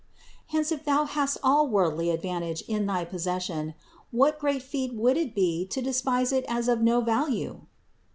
[0.47, 3.75] Hence, if thou hadst all worldly advan tage in thy possession,
[4.09, 7.61] what great feat would it be to despise it as of no value?